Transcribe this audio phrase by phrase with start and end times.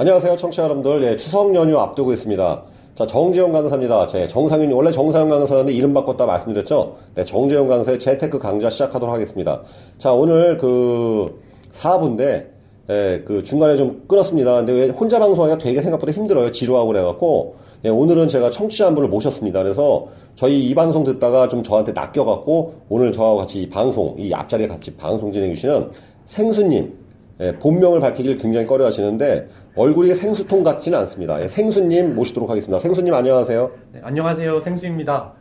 [0.00, 1.02] 안녕하세요, 청취자 여러분들.
[1.02, 2.62] 예, 추석 연휴 앞두고 있습니다.
[2.94, 4.06] 자, 정재영 강사입니다.
[4.06, 6.96] 제 정상윤이, 원래 정상윤 강사였는데 이름 바꿨다 말씀드렸죠?
[7.16, 9.60] 네, 정재영 강사의 재테크 강좌 시작하도록 하겠습니다.
[9.98, 11.38] 자, 오늘 그
[11.72, 12.46] 4부인데,
[12.88, 14.56] 예, 그 중간에 좀 끊었습니다.
[14.56, 16.50] 근데 왜 혼자 방송하기가 되게 생각보다 힘들어요.
[16.50, 19.62] 지루하고 그래갖고, 예, 오늘은 제가 청취자 한 분을 모셨습니다.
[19.62, 24.66] 그래서 저희 이 방송 듣다가 좀 저한테 낚여갖고, 오늘 저하고 같이 이 방송, 이 앞자리에
[24.66, 25.90] 같이 방송 진행해주시는
[26.24, 26.94] 생수님,
[27.42, 31.40] 예, 본명을 밝히길 굉장히 꺼려 하시는데, 얼굴이 생수통 같지는 않습니다.
[31.42, 32.80] 예, 생수님 모시도록 하겠습니다.
[32.80, 33.70] 생수님 안녕하세요.
[33.92, 34.60] 네, 안녕하세요.
[34.60, 35.32] 생수입니다.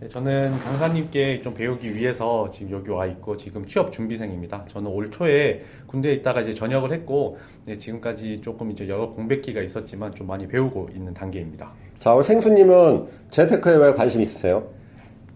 [0.00, 4.64] 네, 저는 강사님께 좀 배우기 위해서 지금 여기 와 있고 지금 취업 준비생입니다.
[4.68, 10.14] 저는 올 초에 군대에 있다가 이제 전역을 했고 네, 지금까지 조금 이제 여러 공백기가 있었지만
[10.14, 11.70] 좀 많이 배우고 있는 단계입니다.
[11.98, 14.64] 자, 우리 생수님은 재테크에 왜 관심 있으세요?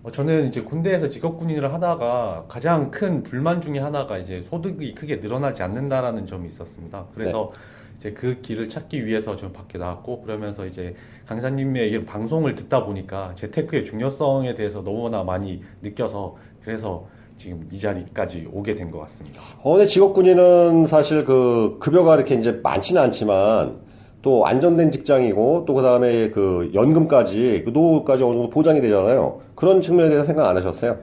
[0.09, 5.63] 어, 저는 이제 군대에서 직업군인을 하다가 가장 큰 불만 중에 하나가 이제 소득이 크게 늘어나지
[5.63, 7.05] 않는다라는 점이 있었습니다.
[7.15, 7.53] 그래서
[7.99, 10.95] 이제 그 길을 찾기 위해서 좀 밖에 나왔고 그러면서 이제
[11.27, 18.49] 강사님의 이 방송을 듣다 보니까 재테크의 중요성에 대해서 너무나 많이 느껴서 그래서 지금 이 자리까지
[18.53, 19.41] 오게 된 것 같습니다.
[19.63, 23.77] 어, 근데 직업군인은 사실 그 급여가 이렇게 이제 많지는 않지만
[24.23, 29.41] 또 안정된 직장이고 또 그 다음에 그 연금까지 그 노후까지 어느 정도 보장이 되잖아요.
[29.55, 30.99] 그런 측면에 대해서 생각 안 하셨어요?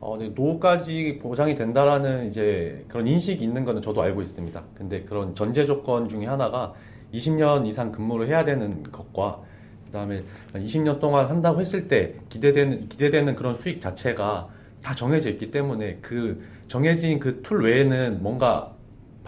[0.00, 4.62] 어, 네, 노후까지 보장이 된다라는 이제 그런 인식이 있는 거는 저도 알고 있습니다.
[4.74, 6.72] 근데 그런 전제 조건 중에 하나가
[7.12, 9.42] 20년 이상 근무를 해야 되는 것과
[9.86, 14.48] 그다음에 20년 동안 한다고 했을 때 기대되는 기대되는 그런 수익 자체가
[14.82, 18.72] 다 정해져 있기 때문에 그 정해진 그 툴 외에는 뭔가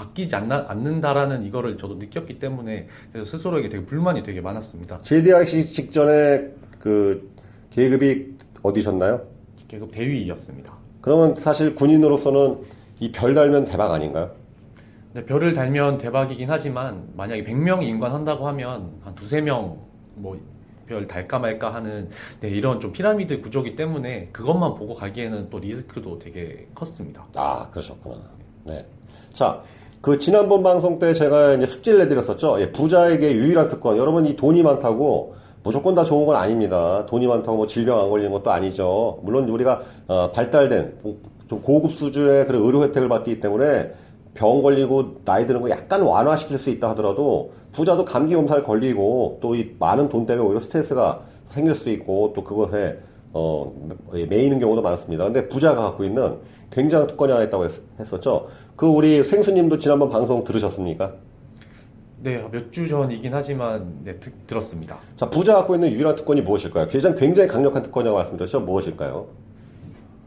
[0.02, 5.00] 바뀌지 않나, 않는다라는 이거를 저도 느꼈기 때문에 그래서 스스로에게 되게 불만이 되게 많았습니다.
[5.02, 7.30] 제대하기 직전에 그
[7.70, 9.22] 계급이 어디셨나요?
[9.68, 10.72] 계급 대위였습니다.
[11.00, 12.58] 그러면 사실 군인으로서는
[13.00, 14.30] 이 별 달면 대박 아닌가요?
[15.12, 20.38] 근데 별을 달면 대박이긴 하지만 만약에 100명이 인관한다고 하면 한 두세 명뭐
[20.86, 22.08] 별 달까 말까 하는
[22.40, 27.24] 네, 이런 좀 피라미드 구조기 때문에 그것만 보고 가기에는 또 리스크도 되게 컸습니다.
[27.34, 28.16] 아, 그러셨구나.
[28.64, 28.86] 네.
[29.32, 29.62] 자,
[30.02, 32.60] 그 지난번 방송 때 제가 이제 숙제를 내드렸었죠.
[32.60, 33.96] 예, 부자에게 유일한 특권.
[33.96, 37.06] 여러분 이 돈이 많다고 무조건 다 좋은 건 아닙니다.
[37.06, 39.20] 돈이 많다고 뭐 질병 안 걸리는 것도 아니죠.
[39.22, 40.94] 물론 우리가 어, 발달된
[41.48, 43.92] 좀 고급 수준의 그런 의료 혜택을 받기 때문에
[44.34, 49.54] 병 걸리고 나이 드는 거 약간 완화시킬 수 있다 하더라도 부자도 감기 검사를 걸리고 또
[49.54, 51.20] 이 많은 돈 때문에 오히려 스트레스가
[51.50, 52.98] 생길 수 있고 또 그것에
[53.34, 53.72] 어,
[54.10, 55.24] 매이는 경우도 많습니다.
[55.24, 56.38] 근데 부자가 갖고 있는
[56.72, 57.72] 굉장한 특권이 하나 있다고 했,
[58.12, 61.12] 었죠그 우리 생수님도 지난번 방송 들으셨습니까?
[62.22, 64.98] 네, 몇 주 전이긴 하지만 네, 듣, 들었습니다.
[65.16, 66.88] 자, 부자 갖고 있는 유일한 특권이 무엇일까요?
[66.88, 68.60] 굉장히 굉장히 강력한 특권이라고 말씀드렸죠.
[68.60, 69.26] 무엇일까요?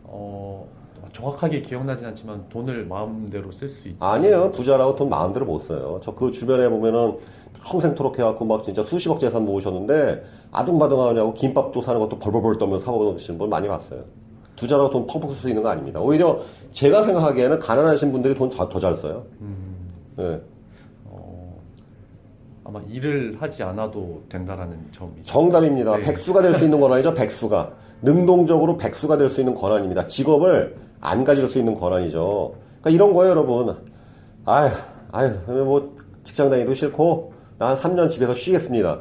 [0.04, 0.68] 어,
[1.14, 4.06] 정확하게 기억나진 않지만 돈을 마음대로 쓸 수 있다.
[4.12, 4.52] 아니에요.
[4.52, 6.00] 부자라고 돈 마음대로 못 써요.
[6.04, 7.18] 저 그 주변에 보면은
[7.64, 13.40] 평생토록 해갖고 막 진짜 수십억 재산 모으셨는데 아둥바둥 하냐고 김밥도 사는 것도 벌벌벌 떨면서 사먹으시는
[13.40, 14.04] 분 많이 봤어요.
[14.58, 16.00] 부자라고 돈 펑펑 쓸 수 있는 거 아닙니다.
[16.00, 19.26] 오히려 제가 생각하기에는 가난하신 분들이 돈 더 잘 써요.
[19.42, 19.92] 음.
[20.18, 20.40] 네.
[21.06, 21.60] 어,
[22.64, 25.98] 아마 일을 하지 않아도 된다라는 점이 정답입니다.
[25.98, 26.04] 네.
[26.04, 27.14] 백수가 될 수 있는 권한이죠.
[27.14, 27.72] 백수가
[28.02, 30.08] 능동적으로 백수가 될 수 있는 권한입니다.
[30.08, 32.54] 직업을 안 가질 수 있는 권한이죠.
[32.82, 33.76] 그러니까 이런 거예요, 여러분.
[34.46, 34.72] 아휴,
[35.12, 35.30] 아휴,
[35.64, 39.00] 뭐 직장 다니도 싫고 나 한 3년 집에서 쉬겠습니다.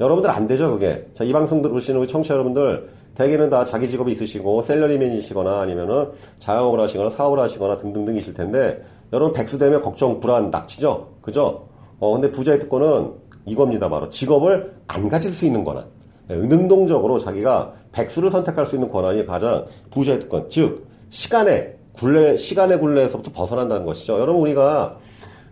[0.00, 1.06] 여러분들 안 되죠, 그게.
[1.14, 6.80] 자, 이 방송 들으시는 우리 청취자 여러분들 대개는 다 자기 직업이 있으시고 셀러리맨이시거나 아니면은 자영업을
[6.80, 11.08] 하시거나 사업을 하시거나 등등등이실 텐데 여러분 백수 되면 걱정, 불안, 낙치죠?
[11.20, 11.68] 그죠?
[12.00, 13.12] 어, 근데 부자의 특권은
[13.46, 14.08] 이겁니다, 바로.
[14.08, 15.84] 직업을 안 가질 수 있는 권한.
[16.28, 20.48] 네, 능동적으로 자기가 백수를 선택할 수 있는 권한이 가장 부자의 특권.
[20.48, 24.18] 즉, 시간의 굴레, 시간의 굴레에서부터 벗어난다는 것이죠.
[24.18, 24.98] 여러분, 우리가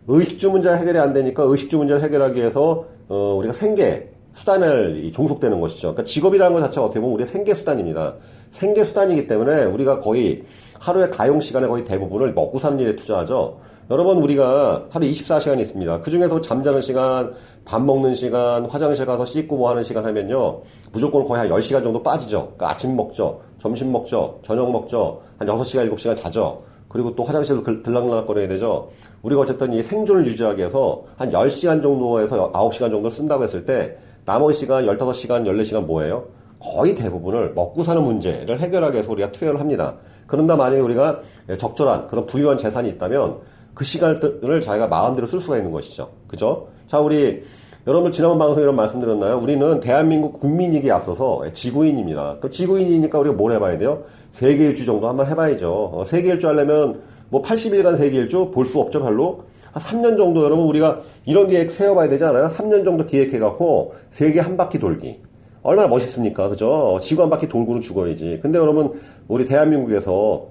[0.09, 5.89] 의식주 문제 해결이 안 되니까 의식주 문제를 해결하기 위해서, 어, 우리가 생계, 수단을 종속되는 것이죠.
[5.89, 8.15] 그러니까 직업이라는 것 자체가 어떻게 보면 우리의 생계 수단입니다.
[8.53, 10.45] 생계 수단이기 때문에 우리가 거의
[10.79, 13.61] 하루의 가용 시간의 거의 대부분을 먹고 사는 일에 투자하죠.
[13.91, 16.01] 여러분 우리가 하루 24시간이 있습니다.
[16.01, 17.35] 그 중에서 잠자는 시간,
[17.65, 20.63] 밥 먹는 시간, 화장실 가서 씻고 뭐 하는 시간 하면요.
[20.93, 22.53] 무조건 거의 한 10시간 정도 빠지죠.
[22.57, 23.43] 그러니까 아침 먹죠.
[23.61, 24.41] 점심 먹죠.
[24.43, 25.23] 저녁 먹죠.
[25.39, 26.63] 한 6시간, 7시간 자죠.
[26.89, 28.91] 그리고 또 화장실도 들락날락거려야 되죠.
[29.23, 34.61] 우리가 어쨌든 이 생존을 유지하기 위해서 한 10시간 정도에서 9시간 정도 쓴다고 했을 때 나머지
[34.61, 36.25] 시간 15시간, 14시간 뭐예요?
[36.59, 39.97] 거의 대부분을 먹고 사는 문제를 해결하기 위해서 우리가 투여를 합니다.
[40.27, 41.21] 그런다 만약에 우리가
[41.59, 43.39] 적절한 그런 부유한 재산이 있다면
[43.75, 46.11] 그 시간을 자기가 마음대로 쓸 수가 있는 것이죠.
[46.29, 46.69] 그죠?
[46.87, 47.43] 자, 우리
[47.87, 49.39] 여러분 지난번 방송에 이런 말씀드렸나요?
[49.39, 52.37] 우리는 대한민국 국민이기에 앞서서 지구인입니다.
[52.41, 54.05] 그 지구인이니까 우리가 뭘 해봐야 돼요?
[54.31, 55.91] 세계 일주 정도 한번 해봐야죠.
[55.93, 59.45] 어, 세계 일주 하려면 뭐 80일간 세계 일주 볼 수 없죠, 별로.
[59.73, 62.47] 한 3년 정도 여러분 우리가 이런 계획 세워봐야 되지 않아요?
[62.49, 65.21] 3년 정도 기획해갖고 세계 한 바퀴 돌기.
[65.63, 66.49] 얼마나 멋있습니까?
[66.49, 66.99] 그죠?
[67.03, 68.41] 지구 한 바퀴 돌고는 죽어야지.
[68.43, 70.49] 근데 여러분, 우리 대한민국에서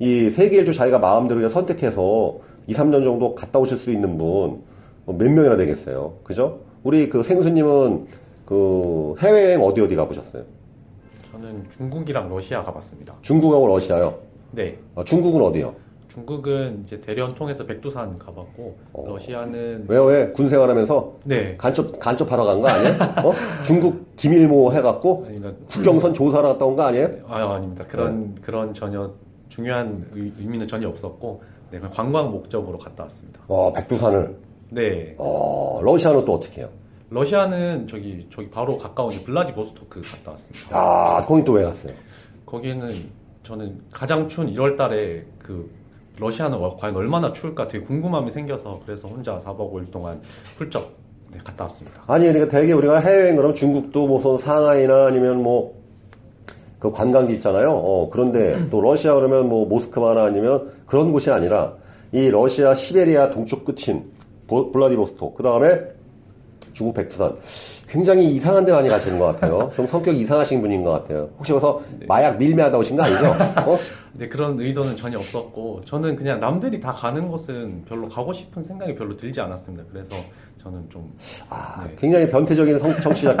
[0.00, 4.68] 이 세계 일주 자기가 마음대로 선택해서 2, 3년 정도 갔다 오실 수 있는 분
[5.16, 6.14] 몇 명이나 되겠어요?
[6.22, 6.60] 그죠?
[6.82, 8.06] 우리 그 생수님은
[8.44, 10.42] 그 해외여행 어디 어디 가보셨어요?
[11.32, 13.16] 저는 중국이랑 러시아 가봤습니다.
[13.22, 14.18] 중국하고 러시아요?
[14.52, 14.76] 네.
[14.94, 15.74] 어, 중국은 어디요?
[16.22, 19.04] 중국은 이제 대련 통해서 백두산 가봤고 어.
[19.06, 19.86] 러시아는?
[19.88, 20.28] 왜?
[20.32, 21.54] 군 생활하면서 네.
[21.56, 22.92] 간첩, 간첩하러 간 거 아니에요?
[23.24, 23.32] 어?
[23.64, 25.52] 중국 기밀모 해갖고 아닙니다.
[25.70, 27.08] 국경선 조사하러 갔다 온 거 아니에요?
[27.28, 27.84] 아 아닙니다.
[27.88, 29.10] 그런 그런 전혀
[29.48, 33.40] 중요한 의- 의미는 전혀 없었고 네, 관광 목적으로 갔다 왔습니다.
[33.46, 34.36] 어, 백두산을.
[34.70, 35.14] 네.
[35.18, 36.70] 어, 러시아는 또 어떻게 해요?
[37.10, 40.76] 러시아는 저기 저기 바로 가까운 블라디보스토크 갔다 왔습니다.
[40.78, 41.92] 아, 거긴 또 왜 갔어요?
[42.44, 42.92] 거기는
[43.44, 45.70] 저는 가장 추운 1월 달에 그
[46.20, 50.20] 러시아는 와- 과연 얼마나 추울까 되게 궁금함이 생겨서 그래서 혼자 4박 5일 동안
[50.56, 50.90] 훌쩍
[51.30, 52.02] 네, 갔다 왔습니다.
[52.06, 55.74] 아니, 그러니까 되게 우리가 해외여행 그러면 중국도 무슨 상하이나 아니면 뭐,
[56.78, 57.72] 그 관광지 있잖아요.
[57.72, 61.74] 어, 그런데 또 러시아 그러면 뭐 모스크바나 아니면 그런 곳이 아니라
[62.12, 64.10] 이 러시아 시베리아 동쪽 끝인
[64.46, 65.80] 보- 블라디보스토크, 그 다음에
[66.78, 67.34] 중국 백두산.
[67.88, 69.68] 굉장히 이상한 데 많이 가시는 것 같아요.
[69.74, 71.28] 좀 성격이 이상하신 분인 것 같아요.
[71.36, 73.26] 혹시 가서 마약 밀매하다 오신 거 아니죠?
[73.66, 73.76] 어?
[74.12, 78.94] 근데 그런 의도는 전혀 없었고 저는 그냥 남들이 다 가는 곳은 별로 가고 싶은 생각이
[78.94, 79.84] 별로 들지 않았습니다.
[79.90, 80.14] 그래서
[80.62, 81.12] 저는 좀
[81.48, 81.96] 아, 네.
[81.98, 83.36] 굉장히 변태적인 성- 청취자,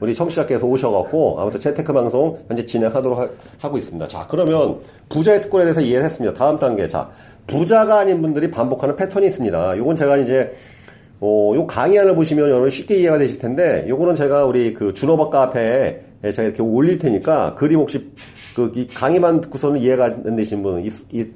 [0.00, 4.06] 우리 청취자께서 오셔갖고, 아무튼 재테크 방송 현재 진행하도록 하, 고 있습니다.
[4.08, 6.34] 자, 그러면 부자의 특권에 대해서 이해를 했습니다.
[6.36, 6.88] 다음 단계.
[6.88, 7.10] 자,
[7.46, 9.76] 부자가 아닌 분들이 반복하는 패턴이 있습니다.
[9.76, 10.56] 요건 제가 이제,
[11.20, 16.00] 어, 요 강의안을 보시면 여러분 쉽게 이해가 되실 텐데, 요거는 제가 우리 그 준호박 카페에
[16.22, 18.10] 제가 이렇게 올릴 테니까, 그림 혹시
[18.56, 21.26] 그, 이 강의만 듣고서는 이해가 안 되신 분, 이, 이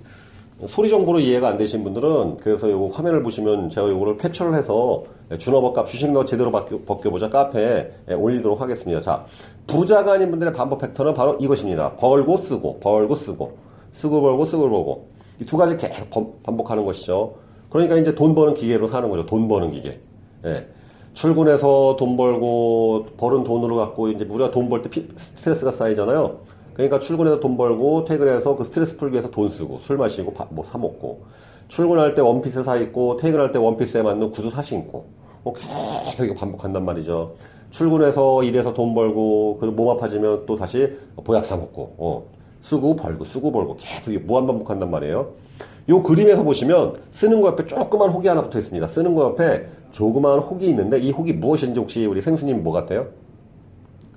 [0.66, 5.04] 소리 정보로 이해가 안 되신 분들은 그래서 요거 화면을 보시면 제가 요거를 캡처를 해서
[5.36, 9.00] 준어버값 주식 너 제대로 벗겨, 벗겨보자 카페에 올리도록 하겠습니다.
[9.02, 9.26] 자,
[9.66, 11.92] 부자가 아닌 분들의 반복 팩터는 바로 이것입니다.
[11.96, 13.58] 벌고 쓰고, 벌고 쓰고,
[13.92, 15.08] 쓰고 벌고 쓰고 벌고.
[15.40, 17.34] 이 두 가지 계속 번- 반복하는 것이죠.
[17.74, 19.26] 그러니까 이제 돈 버는 기계로 사는 거죠.
[19.26, 19.98] 돈 버는 기계.
[20.44, 20.68] 예.
[21.12, 24.90] 출근해서 돈 벌고, 벌은 돈으로 갖고, 이제 우리가 돈 벌 때
[25.38, 26.38] 스트레스가 쌓이잖아요.
[26.74, 30.78] 그러니까 출근해서 돈 벌고, 퇴근해서 그 스트레스 풀기 위해서 돈 쓰고, 술 마시고, 밥뭐 사
[30.78, 31.22] 먹고,
[31.66, 35.06] 출근할 때 원피스 사 입고, 퇴근할 때 원피스에 맞는 구두 사 신고,
[35.42, 37.34] 뭐 계속 이거 반복한단 말이죠.
[37.70, 42.22] 출근해서 일해서 돈 벌고, 그리고 몸 아파지면 또 다시 보약 사 먹고, 어.
[42.62, 45.42] 쓰고 벌고, 쓰고 벌고, 계속 이게 무한 반복한단 말이에요.
[45.88, 48.86] 요 그림에서 보시면 쓰는 거 옆에 조그만 혹이 하나 붙어 있습니다.
[48.88, 53.08] 쓰는 거 옆에 조그만 혹이 있는데 이 혹이 무엇인지 혹시 우리 생수님 뭐 같아요?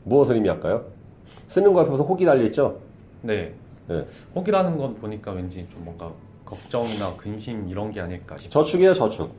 [0.03, 0.85] 무엇을 의미할까요?
[1.49, 2.77] 쓰는 거 옆에서 혹이 달려있죠?
[3.21, 3.53] 네.
[3.87, 4.05] 네.
[4.35, 6.11] 혹이라는 건 보니까 왠지 좀 뭔가
[6.45, 8.49] 걱정이나 근심 이런 게 아닐까 싶어요.
[8.63, 9.31] 저축이에요, 저축.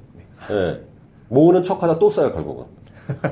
[0.51, 0.81] 예.
[1.29, 2.65] 모으는 척하다 또 써요, 결국은.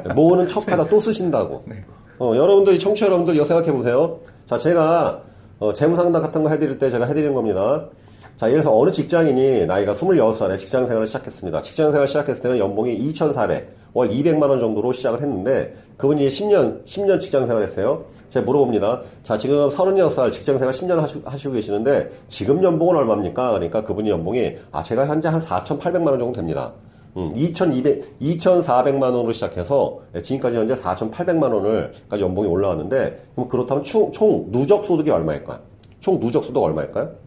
[0.09, 1.65] 예, 모으는 척하다 또 쓰신다고.
[2.19, 4.21] 어, 여러분들이, 청취자 여러분들 이거 생각해 보세요.
[4.47, 5.23] 자, 제가,
[5.59, 7.89] 어, 재무상담 같은 거 해드릴 때 제가 해드리는 겁니다.
[8.37, 11.63] 자, 예를 들어서 어느 직장인이 나이가 26살에 직장 생활을 시작했습니다.
[11.63, 17.47] 직장 생활 시작했을 때는 연봉이 2,400, 월 200만원 정도로 시작을 했는데, 그분이 10년, 10년 직장
[17.47, 18.05] 생활 했어요.
[18.29, 19.03] 제가 물어봅니다.
[19.23, 23.53] 자, 지금 36살 직장 생활 10년 하시, 하시고 계시는데, 지금 연봉은 얼마입니까?
[23.53, 26.75] 그러니까 그분이 연봉이, 아, 제가 현재 한 4,800만원 정도 됩니다.
[27.17, 34.13] 음, 2,200, 2,400만 원으로 시작해서 예, 지금까지 현재 4,800만 원을까지 연봉이 올라왔는데 그럼 그렇다면 총,
[34.13, 35.61] 총 누적 소득이 얼마일까요?
[36.01, 37.26] 총 누적 소득 얼마일까요?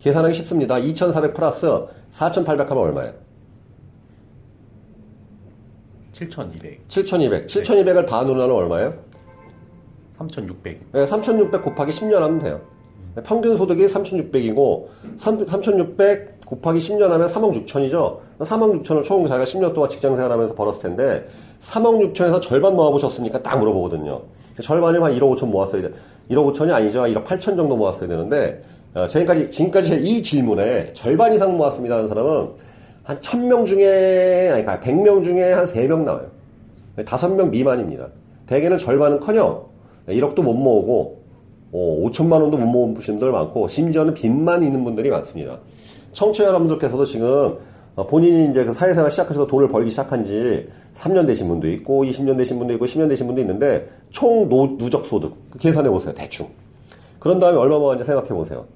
[0.00, 0.78] 계산하기 쉽습니다.
[0.78, 1.66] 2,400 플러스
[2.12, 3.12] 4,800 하면 얼마예요?
[6.12, 7.46] 7,200, 7,200.
[7.46, 8.94] 7,200을 반으로 하면 얼마예요?
[10.18, 10.92] 3,600.
[10.92, 12.60] 네, 3,600 곱하기 10년 하면 돼요.
[13.14, 14.86] 네, 평균 소득이 3,600이고
[15.18, 18.18] 3,600 곱하기 10년 하면 3억 6천이죠.
[18.40, 21.26] 3억 6천을 총 자기가 10년 동안 직장 생활하면서 벌었을 텐데
[21.62, 23.42] 3억 6천에서 절반 모아보셨습니까?
[23.42, 24.22] 딱 물어보거든요.
[24.60, 25.92] 절반이면 한 1억 5천 모았어야 돼.
[26.30, 27.00] 1억 5천이 아니죠.
[27.02, 28.62] 1억 8천 정도 모았어야 되는데
[28.94, 32.48] 어, 지금까지 지금까지 이 질문에 절반 이상 모았습니다 하는 사람은
[33.04, 36.26] 한 1000명 중에 아니 그러니까 100명 중에 한 3명 나와요.
[36.96, 38.08] 5명 미만입니다.
[38.46, 39.64] 대개는 절반은 커녕
[40.08, 41.20] 1억도 못 모으고
[41.72, 45.58] 어, 5천만 원도 못 모은 분들 많고 심지어는 빚만 있는 분들이 많습니다.
[46.12, 47.58] 청취자 여러분들께서도 지금
[47.94, 52.36] 어, 본인이 이제 그 사회생활 시작해서 돈을 벌기 시작한 지 3년 되신 분도 있고 20년
[52.36, 56.48] 되신 분도 있고 10년 되신 분도 있는데 총 노, 누적 소득 계산해 보세요 대충.
[57.20, 58.66] 그런 다음에 얼마 모았는지 생각해 보세요.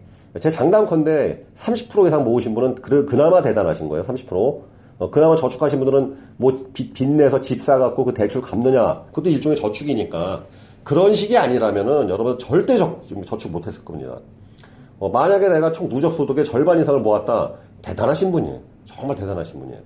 [0.40, 4.04] 제 장담컨대 30% 이상 모으신 분은 그, 그나마 대단하신 거예요.
[4.04, 4.62] 30%.
[4.98, 9.02] 어, 그나마 저축하신 분들은 뭐 빚, 빚내서 집 사갖고 그 대출 갚느냐.
[9.10, 10.44] 그것도 일종의 저축이니까.
[10.82, 14.18] 그런 식이 아니라면은 여러분 절대 저, 저축 못했을 겁니다.
[14.98, 17.52] 어, 만약에 내가 총 누적 소득의 절반 이상을 모았다.
[17.82, 18.60] 대단하신 분이에요.
[18.86, 19.80] 정말 대단하신 분이에요.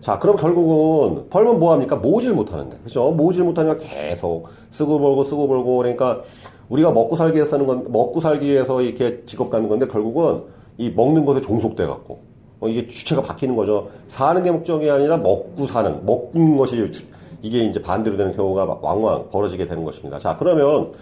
[0.00, 1.96] 자, 그럼 결국은 벌면 뭐합니까?
[1.96, 2.76] 모으질 못하는데.
[2.84, 3.10] 그죠?
[3.10, 6.22] 모으질 못하니까 계속 쓰고 벌고 쓰고 벌고 그러니까
[6.68, 10.42] 우리가 먹고 살기 위해서 사는 건, 먹고 살기 위해서 이렇게 직업 갖는 건데 결국은
[10.76, 12.20] 이 먹는 것에 종속돼 갖고
[12.60, 13.88] 어, 이게 주체가 바뀌는 거죠.
[14.08, 17.04] 사는 게 목적이 아니라 먹고 사는, 먹는 것이 주-
[17.42, 20.18] 이게 이제 반대로 되는 경우가 왕왕 벌어지게 되는 것입니다.
[20.18, 20.92] 자, 그러면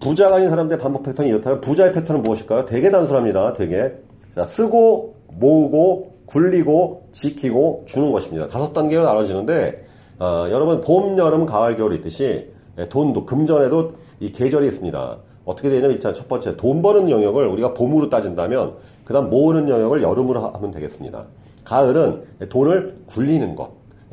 [0.00, 2.64] 부자가 아닌 사람들의 반복 패턴이 이렇다면 부자의 패턴은 무엇일까요?
[2.64, 3.52] 되게 단순합니다.
[3.52, 3.92] 되게.
[4.34, 8.48] 자, 쓰고, 모으고, 굴리고, 지키고, 주는 것입니다.
[8.48, 9.84] 다섯 단계로 나눠지는데,
[10.18, 15.16] 어, 여러분, 봄, 여름, 가을, 겨울 있듯이, 예, 돈도, 금전에도 이 계절이 있습니다.
[15.44, 20.02] 어떻게 되냐면, 일단 첫 번째, 돈 버는 영역을 우리가 봄으로 따진다면, 그 다음 모으는 영역을
[20.02, 21.24] 여름으로 하- 하면 되겠습니다.
[21.64, 23.70] 가을은 돈을 굴리는 것.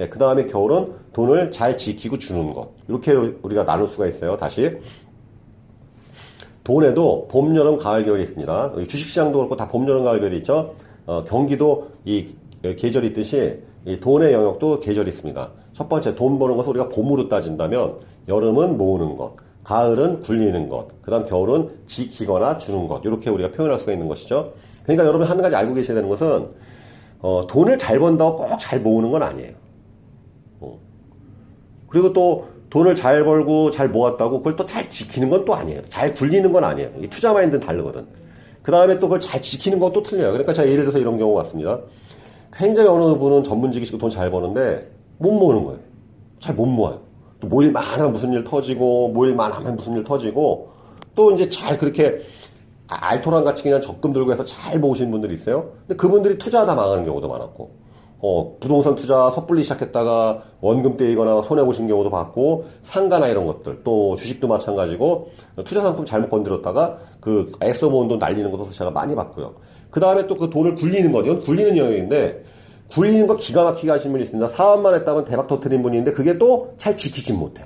[0.10, 2.70] 그 다음에 겨울은 돈을 잘 지키고 주는 것.
[2.88, 4.38] 이렇게 우리가 나눌 수가 있어요.
[4.38, 4.78] 다시.
[6.64, 8.74] 돈에도 봄, 여름, 가을, 겨울이 있습니다.
[8.88, 10.74] 주식시장도 그렇고 다 봄, 여름, 가을, 겨울이 있죠.
[11.08, 12.28] 어, 경기도 이
[12.62, 15.50] 계절이 있듯이 이 돈의 영역도 계절이 있습니다.
[15.74, 17.96] 첫 번째 돈 버는 것을 우리가 봄으로 따진다면
[18.28, 23.02] 여름은 모으는 것, 가을은 굴리는 것, 그 다음 겨울은 지키거나 주는 것.
[23.06, 24.54] 이렇게 우리가 표현할 수가 있는 것이죠.
[24.84, 26.48] 그러니까 여러분 한 가지 알고 계셔야 되는 것은
[27.20, 29.54] 어, 돈을 잘 번다고 꼭 잘 모으는 건 아니에요.
[30.60, 30.78] 어.
[31.88, 35.82] 그리고 또 돈을 잘 벌고 잘 모았다고 그걸 또 잘 지키는 건 또 아니에요.
[35.90, 36.90] 잘 굴리는 건 아니에요.
[37.02, 38.06] 이 투자 마인드는 다르거든.
[38.68, 40.32] 그 다음에 또 그걸 잘 지키는 건 또 틀려요.
[40.34, 41.80] 그러니까 제가 예를 들어서 이런 경우가 왔습니다.
[42.54, 45.80] 굉장히 어느 분은 전문직이시고 돈 잘 버는데 못 모으는 거예요.
[46.42, 47.00] 잘 못 모아요.
[47.40, 50.72] 또 모일만 하면 무슨 일 터지고 모일만 하면 무슨 일 터지고
[51.16, 52.20] 또 이제 잘 그렇게
[52.90, 55.72] 아, 알토란 같이 그냥 적금 들고 해서 잘 모으시는 분들이 있어요.
[55.88, 57.72] 근데 그분들이 투자하다 망하는 경우도 많았고,
[58.20, 64.48] 어, 부동산 투자 섣불리 시작했다가 원금 떼이거나 손해보신 경우도 봤고, 상가나 이런 것들, 또 주식도
[64.48, 65.30] 마찬가지고,
[65.66, 69.56] 투자 상품 잘못 건드렸다가 그 애써 모은 돈 날리는 것도 제가 많이 봤고요.
[69.92, 72.44] 그 다음에 또 그 돈을 굴리는 것, 이건 굴리는 영역인데,
[72.92, 74.48] 굴리는 거 기가 막히게 하신 분이 있습니다.
[74.48, 77.66] 사업만 했다면 대박 터트린 있는데, 그게 또 잘 지키진 못해.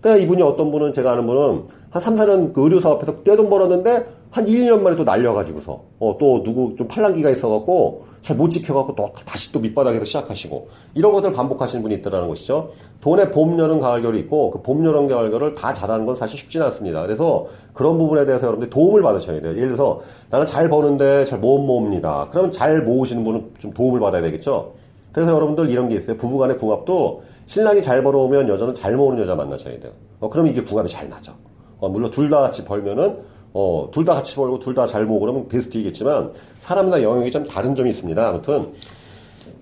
[0.00, 4.06] 그러니까 이분이 어떤 분은 제가 아는 분은 한 3, 4년 그 의료 사업에서 떼돈 벌었는데
[4.30, 8.94] 한 1, 2년 만에 또 날려가지고서 어, 또 누구 좀 팔랑기가 있어갖고 잘 못 지켜갖고
[8.94, 12.72] 또 다시 또 밑바닥에서 시작하시고 이런 것들 반복하시는 분이 있더라는 것이죠.
[13.00, 16.38] 돈에 봄, 여름, 가을, 겨울이 있고 그 봄, 여름, 가을, 겨울을 다 잘하는 건 사실
[16.38, 17.00] 쉽지는 않습니다.
[17.00, 19.52] 그래서 그런 부분에 대해서 여러분들이 도움을 받으셔야 돼요.
[19.56, 22.28] 예를 들어서 나는 잘 버는데 잘 못 모읍니다.
[22.30, 24.74] 그러면 잘 모으시는 분은 좀 도움을 받아야 되겠죠.
[25.12, 26.18] 그래서 여러분들 이런 게 있어요.
[26.18, 29.92] 부부 간의 궁합도 신랑이 잘 벌어오면 여자는 잘 모으는 여자 만나셔야 돼요.
[30.20, 31.34] 어, 그러면 이게 궁합이 잘 맞아.
[31.80, 33.16] 어, 물론 둘 다 같이 벌면은
[33.52, 37.74] 어, 둘 다 같이 벌고 둘 다 잘 모으고 그러면 베스트이겠지만 사람마다 영역이 좀 다른
[37.74, 38.28] 점이 있습니다.
[38.28, 38.72] 아무튼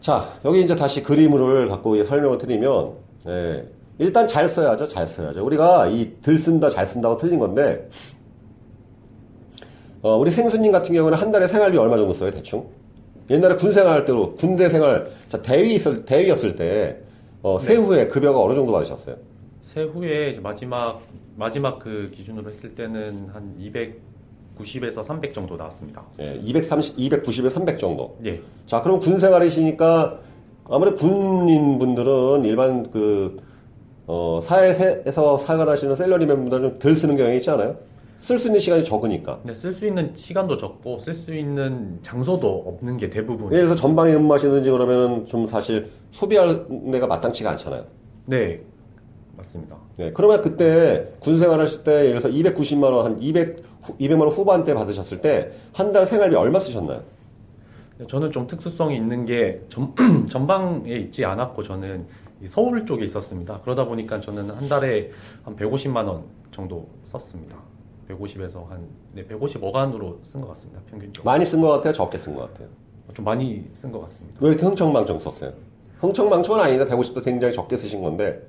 [0.01, 2.93] 자 여기 이제 다시 그림을 갖고 설명을 드리면
[3.29, 3.65] 예,
[3.99, 4.87] 일단 잘 써야죠.
[4.89, 5.45] 잘 써야죠.
[5.45, 7.89] 우리가 이 들 쓴다 잘 쓴다고 틀린 건데
[10.03, 12.67] 어, 우리 생수님 같은 경우는 한 달에 생활비 얼마 정도 써요 대충?
[13.31, 16.99] 옛날에 군 생활할 때로 군대 생활 자 대위 있을 대위였을 때
[17.43, 19.17] 어, 세후에 급여가 어느 정도 받으셨어요?
[19.69, 21.03] 세후에 마지막
[21.37, 26.05] 마지막 그 기준으로 했을 때는 한 290에서 300 정도 나왔습니다.
[26.21, 28.17] 예, 230, 290에 300 정도.
[28.25, 28.41] 예.
[28.67, 30.21] 자, 그럼 군 생활이시니까
[30.71, 33.41] 아무래도 군인 분들은 일반 그,
[34.07, 37.77] 어, 사회에서 생활하시는 셀러리맨보다 좀덜 쓰는 경향이 있지 않아요?
[38.21, 39.39] 쓸 수 있는 시간이 적으니까.
[39.39, 43.53] 근데 쓸수 있는 시간도 적고 쓸 수 있는 장소도 없는 게 대부분.
[43.53, 47.85] 예를 들어서 전방에 근무하시든지 그러면은 좀 사실 소비할 데가 마땅치가 않잖아요.
[48.27, 48.61] 네.
[49.39, 49.77] 맞습니다.
[49.97, 53.63] 네, 그러면 그때 군 생활하실 때 예를 들어서 290만 원, 한 200,
[53.99, 57.03] 200만 원 후반대 받으셨을 때 한 달 생활비 얼마 쓰셨나요?
[58.09, 59.95] 저는 좀 특수성이 있는 게 전,
[60.29, 62.07] 전방에 있지 않았고 저는
[62.43, 63.61] 이 서울 쪽에 있었습니다.
[63.63, 65.11] 그러다 보니까 저는 한 달에
[65.45, 67.57] 한 150만 원 정도 썼습니다.
[68.09, 70.81] 150에서 한 네, 150 어간으로 쓴 것 같습니다.
[70.91, 71.25] 평균적으로.
[71.31, 71.93] 많이 쓴 것 같아요?
[71.93, 72.69] 적게 쓴 것 같아요?
[73.15, 74.39] 좀 많이 쓴 것 같습니다.
[74.41, 75.53] 왜 이렇게 흥청망청 썼어요?
[76.01, 78.41] 흥청망청은 아닌데 150도 굉장히 적게 쓰신 건데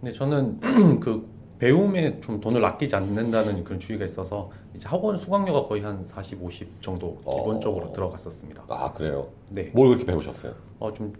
[0.00, 0.60] 근데 저는
[1.00, 1.26] 그
[1.58, 6.80] 배움에 좀 돈을 아끼지 않는다는 그런 주의가 있어서 이제 학원 수강료가 거의 한 40, 50
[6.80, 7.92] 정도 기본적으로 어.
[7.92, 8.62] 들어갔었습니다.
[8.68, 9.26] 아 그래요?
[9.50, 9.70] 네.
[9.74, 10.52] 뭘 그렇게 배우셨어요?
[10.78, 11.12] 어, 좀,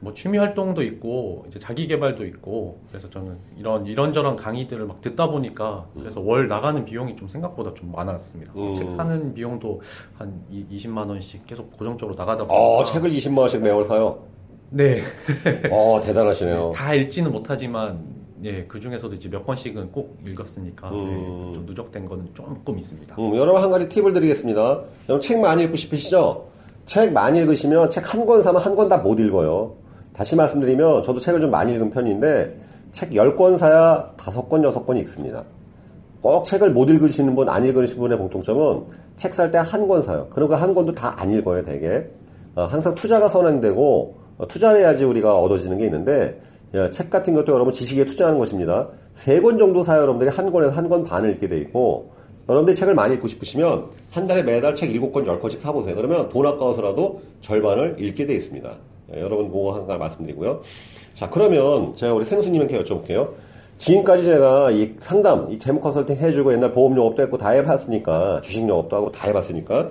[0.00, 5.28] 뭐, 취미 활동도 있고, 이제 자기 개발도 있고, 그래서 저는 이런, 이런저런 강의들을 막 듣다
[5.28, 8.52] 보니까, 그래서 월 나가는 비용이 좀 생각보다 좀 많았습니다.
[8.54, 8.74] 음.
[8.74, 9.82] 책 사는 비용도
[10.16, 12.54] 한 이- 20만 원씩 계속 고정적으로 나가다 보니까.
[12.54, 14.20] 어 책을 20만 원씩 매월 사요?
[14.70, 15.02] 네.
[15.70, 16.72] 어 대단하시네요.
[16.74, 17.98] 다 읽지는 못하지만,
[18.44, 21.48] 예, 그 중에서도 이제 몇 권씩은 꼭 읽었으니까, 음.
[21.48, 23.16] 네, 좀 누적된 거는 조금 있습니다.
[23.18, 24.60] 음, 여러분 한 가지 팁을 드리겠습니다.
[25.08, 26.46] 여러분 책 많이 읽고 싶으시죠?
[26.86, 29.74] 책 많이 읽으시면 책 한 권 사면 한 권 다 못 읽어요.
[30.12, 32.60] 다시 말씀드리면 저도 책을 좀 많이 읽은 편인데
[32.92, 35.44] 책 10권 사야 5권, 6권 읽습니다.
[36.20, 38.84] 꼭 책을 못 읽으시는 분, 안 읽으시는 분의 공통점은
[39.16, 40.28] 책 살 때 한 권 사요.
[40.32, 42.06] 그리고 한 권도 다 안 읽어요, 되게.
[42.56, 46.40] 어, 항상 투자가 선행되고 어, 투자를 해야지 우리가 얻어지는 게 있는데
[46.74, 48.88] 야, 책 같은 것도 여러분 지식에 투자하는 것입니다.
[49.14, 52.12] 세 권 정도 사야 여러분들이 한 권에서 한 권 반을 읽게 돼 있고
[52.48, 55.96] 여러분들이 책을 많이 읽고 싶으시면 한 달에 매달 책 7권, 10권씩 사보세요.
[55.96, 58.76] 그러면 돈 아까워서라도 절반을 읽게 돼 있습니다.
[59.14, 59.50] 예, 여러분
[59.86, 60.62] 가지 말씀드리고요.
[61.14, 63.30] 자 그러면 제가 우리 생수님한테 여쭤볼게요.
[63.78, 68.68] 지금까지 제가 이 상담, 이 재무 컨설팅 해주고 옛날 보험 영업도 했고 다 해봤으니까 주식
[68.68, 69.90] 영업도 하고 다 해봤으니까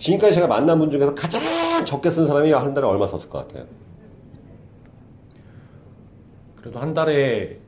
[0.00, 3.64] 지금까지 제가 만난 분 중에서 가장 적게 쓴 사람이 한 달에 얼마 썼을 것 같아요?
[6.56, 7.58] 그래도 한 달에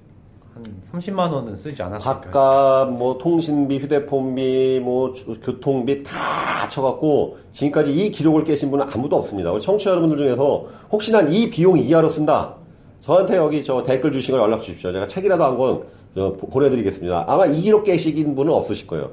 [0.55, 2.21] 한 30만 원은 쓰지 않았을까요?
[2.23, 6.19] 밥값, 뭐 통신비, 휴대폰비, 뭐 주- 교통비 다
[6.63, 9.53] 합쳐갖고 지금까지 이 기록을 깨신 분은 아무도 없습니다.
[9.53, 12.55] 우리 청취자 여러분들 중에서 혹시나 이 비용 이하로 쓴다.
[13.03, 14.93] 저한테 여기 저 댓글 주시고 연락 주십시오.
[14.93, 15.83] 제가 책이라도 한 권
[16.51, 17.25] 보내드리겠습니다.
[17.27, 19.11] 아마 이 기록 깨신 분은 없으실 거예요.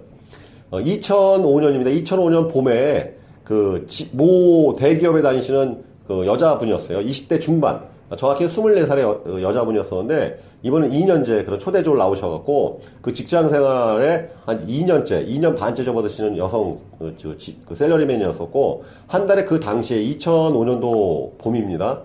[0.71, 2.03] 2005년입니다.
[2.05, 6.99] 2005년 봄에 그 모 대기업에 다니시는 그 여자분이었어요.
[6.99, 7.81] 20대 중반.
[8.17, 15.55] 정확히 24살의 여, 여자분이었었는데 이번엔 2년째 그런 초대적으로 나오셔갖고 그 직장 생활에 한 2년째, 2년
[15.57, 22.01] 반째 접어드시는 여성 그, 저, 지- 그 셀러리맨이었었고 한 달에 그 당시에 2005년도 봄입니다.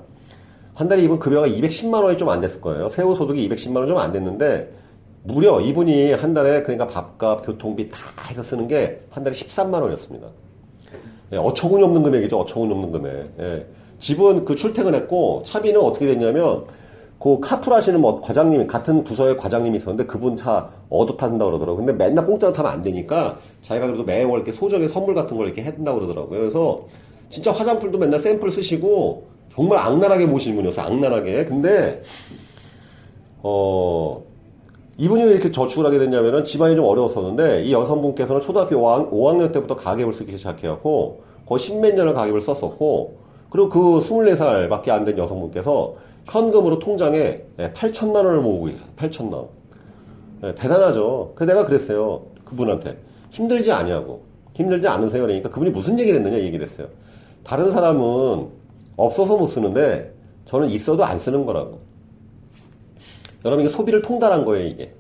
[0.75, 2.89] 한 달에 이분 급여가 210만 원이 좀 안 됐을 거예요.
[2.91, 4.71] 세후 소득이 210만 원 좀 안 됐는데
[5.27, 10.27] 무려 이분이 한 달에 그러니까 밥값, 교통비 다 해서 쓰는 게 한 달에 13만 원이었습니다.
[11.33, 12.39] 예, 어처구니 없는 금액이죠.
[12.41, 13.31] 어처구니 없는 금액.
[13.41, 13.67] 예.
[13.99, 16.65] 집은 그 출퇴근했고 차비는 어떻게 됐냐면
[17.19, 21.87] 그 카풀 하시는 뭐 과장님이 같은 부서의 과장님이 있었는데 그분 차 얻어 탄다 그러더라고요.
[21.87, 25.63] 근데 맨날 공짜로 타면 안 되니까 자기가 그래도 매월 이렇게 소정의 선물 같은 걸 이렇게
[25.63, 26.39] 해준다고 그러더라고요.
[26.39, 26.85] 그래서
[27.31, 30.85] 진짜 화장품도 맨날 샘플 쓰시고 정말 악랄하게 모시는 분이었어요.
[30.87, 31.47] 악랄하게.
[31.47, 32.03] 근데
[33.43, 34.23] 어
[34.97, 39.77] 이분이 왜 이렇게 저축을 하게 됐냐면은 집안이 좀 어려웠었는데 이 여성분께서는 초등학교 5학, 년 때부터
[39.77, 43.19] 가계부를 쓰기 시작해갖고 거의 십몇 년을 가계부를 썼었고
[43.51, 45.97] 그리고 그 24살밖에 안 된 여성분께서
[46.27, 48.85] 현금으로 통장에 8천만 원을 모으고 있어요.
[48.97, 49.49] 8천만 원.
[50.45, 51.33] 예, 대단하죠.
[51.35, 52.23] 그 내가 그랬어요.
[52.45, 52.97] 그분한테
[53.31, 54.23] 힘들지 아니하고
[54.55, 55.23] 힘들지 않으세요.
[55.23, 56.89] 그러니까 그분이 무슨 얘기를 했느냐 이 얘기를 했어요.
[57.43, 58.49] 다른 사람은
[58.97, 60.13] 없어서 못 쓰는데
[60.47, 61.81] 저는 있어도 안 쓰는 거라고.
[63.45, 64.93] 여러분 이게 소비를 통달한 거예요 이게.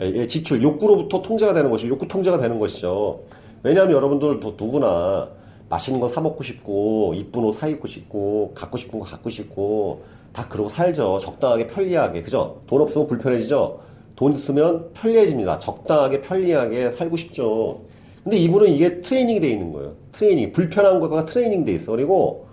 [0.00, 3.20] 예, 예, 지출 욕구로부터 통제가 되는 것이 욕구 통제가 되는 것이죠.
[3.64, 5.28] 왜냐하면 여러분들 도- 누구나
[5.68, 10.02] 맛있는 거 사 먹고 싶고 이쁜 옷 사 입고 싶고 갖고 싶은 거 갖고 싶고
[10.32, 11.18] 다 그러고 살죠.
[11.20, 12.22] 적당하게 편리하게.
[12.22, 12.60] 그죠?
[12.68, 13.80] 돈 없으면 불편해지죠?
[14.14, 15.58] 돈 있으면 편리해집니다.
[15.58, 17.80] 적당하게 편리하게 살고 싶죠.
[18.22, 19.94] 근데 이분은 이게 트레이닝이 돼 있는 거예요.
[20.12, 21.92] 트레이닝 불편한 거가 트레이닝 돼 있어.
[21.92, 22.46] 그리고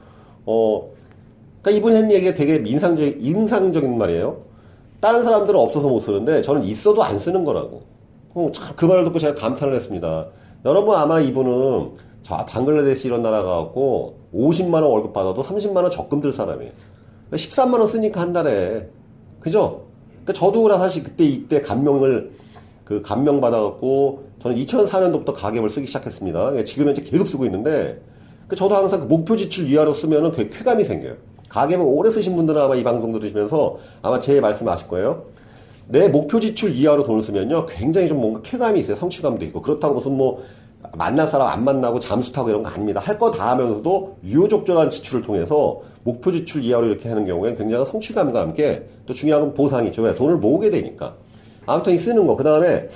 [0.45, 0.89] 어
[1.62, 4.38] 그러니까 이분 한 얘기가 되게 인상적 인상적인 말이에요
[5.06, 7.84] 다른 사람들은 없어서 못 쓰는데 저는 있어도 안 쓰는 거라고.
[8.76, 10.26] 그 말을 듣고 제가 감탄을 했습니다.
[10.65, 11.91] 여러분 아마 이분은
[12.24, 16.72] 저 방글라데시 이런 나라 가갖고 50만 원 월급 받아도 30만 원 적금 들 사람이에요.
[17.34, 18.89] 13만 원 쓰니까 한 달에
[19.39, 19.84] 그죠?
[20.24, 22.32] 그러니까 저도 그라 사실 그때 이때 감명을
[22.84, 26.63] 그 감명 받아갖고 저는 2004년도부터 가계부를 쓰기 시작했습니다.
[26.63, 28.02] 지금 현재 계속 쓰고 있는데
[28.48, 31.13] 그 저도 항상 그 목표 지출 이하로 쓰면은 되게 쾌감이 생겨요.
[31.56, 35.24] 가계부 오래 쓰신 분들은 아마 이 방송 들으시면서 아마 제 말씀 아실 거예요.
[35.88, 38.98] 내 목표 지출 이하로 돈을 쓰면요 굉장히 좀 뭔가 쾌감이 있어요.
[38.98, 40.44] 성취감도 있고 그렇다고 무슨 뭐
[40.98, 43.00] 만날 사람 안 만나고 잠수 타고 이런 거 아닙니다.
[43.00, 48.38] 할 거 다 하면서도 유효적절한 지출을 통해서 목표 지출 이하로 이렇게 하는 경우에 굉장한 성취감과
[48.41, 50.02] 함께 또 중요한 건 보상이죠.
[50.02, 50.13] 왜?
[50.13, 51.13] 돈을 모으게 되니까.
[51.65, 52.36] 아무튼 이 쓰는 거.
[52.36, 52.89] 그 다음에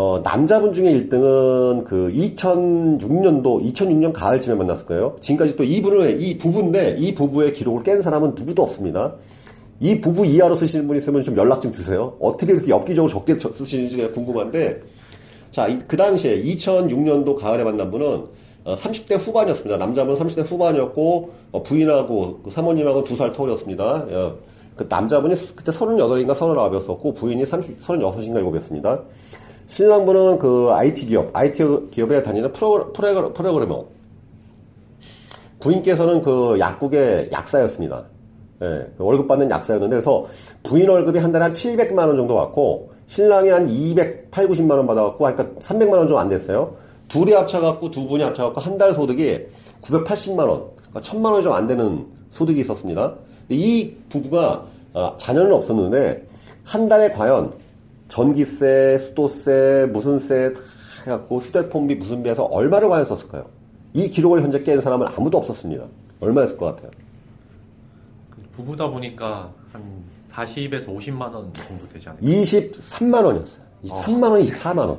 [0.00, 5.16] 어, 남자분 중에 1등은 그 2006년도, 2006년 가을쯤에 만났을 거예요.
[5.18, 9.14] 지금까지 또 이분을, 이 부부인데, 이 부부의 기록을 깬 사람은 누구도 없습니다.
[9.80, 12.14] 이 부부 이하로 쓰시는 분 있으면 좀 연락 좀 주세요.
[12.20, 14.82] 어떻게 그렇게 엽기적으로 적게 저- 쓰시는지 궁금한데,
[15.50, 18.22] 자, 이- 그 당시에 2006년도 가을에 만난 분은
[18.66, 19.78] 어, 30대 후반이었습니다.
[19.78, 23.84] 남자분은 30대 후반이었고, 어, 부인하고 그 사모님하고 두 살 터울이었습니다.
[24.12, 24.34] 어,
[24.76, 29.00] 그 남자분이 그때 38인가 39이었었고, 부인이 30, 36인가 7이었습니다.
[29.68, 33.84] 신랑분은 그 IT 기업, IT 기업에 다니는 프로, 프로그래머.
[35.60, 38.04] 부인께서는 그 약국의 약사였습니다.
[38.62, 40.26] 예, 그 월급 받는 약사였는데, 그래서
[40.62, 45.18] 부인 월급이 한 달에 한 700만 원 정도 왔고, 신랑이 한 208, 90만 원 받아갖고,
[45.18, 46.74] 그러니까 300만 원 좀 안 됐어요.
[47.08, 49.46] 둘이 합쳐갖고, 두 분이 합쳐갖고, 한 달 소득이
[49.82, 53.14] 980만 원, 그러니까 1000만 원이 좀 안 되는 소득이 있었습니다.
[53.48, 56.26] 이 부부가, 아, 자녀는 없었는데,
[56.64, 57.52] 한 달에 과연
[58.08, 60.60] 전기세, 수도세, 무슨 세 다
[61.06, 63.46] 해갖고 휴대폰비, 무슨 비해서 얼마를 과연 썼을까요?
[63.94, 65.84] 이 기록을 현재 깬 사람은 아무도 없었습니다.
[66.20, 66.90] 얼마였을 것 같아요?
[68.56, 69.82] 부부다 보니까 한
[70.32, 72.26] 40에서 50만 원 정도 되지 않을까?
[72.26, 73.62] 23만 원이었어요.
[73.84, 74.98] 23만 원, 24만 원.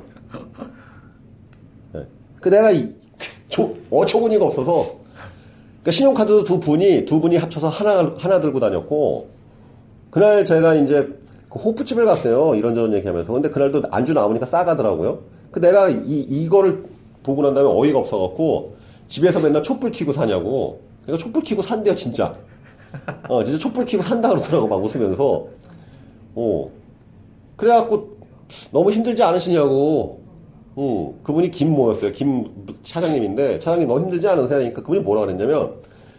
[1.92, 2.06] 네.
[2.40, 2.88] 그 내가 이,
[3.48, 4.96] 조- 어처구니가 없어서
[5.82, 9.28] 그러니까 신용카드도 두 분이, 두 분이 합쳐서 하나, 하나 들고 다녔고,
[10.10, 11.08] 그날 제가 이제
[11.50, 12.54] 그 호프집을 갔어요.
[12.54, 13.32] 이런저런 얘기하면서.
[13.32, 15.18] 근데 그날도 안주 나오니까 싸가더라고요.
[15.50, 16.84] 그 내가 이, 이거를
[17.24, 18.76] 보고 난 다음에 어이가 없어갖고,
[19.08, 20.80] 집에서 맨날 촛불 켜고 사냐고.
[21.02, 22.34] 그러니까 촛불 켜고 산대요, 진짜.
[23.28, 25.48] 어, 진짜 촛불 켜고 산다 그러더라고, 막 웃으면서.
[26.36, 26.70] 어.
[27.56, 28.16] 그래갖고,
[28.70, 30.20] 너무 힘들지 않으시냐고.
[30.76, 32.12] 어, 그분이 김모였어요.
[32.12, 32.46] 김
[32.84, 34.60] 차장님인데, 차장님 너무 힘들지 않으세요?
[34.60, 35.72] 하니까 그분이 뭐라 그랬냐면,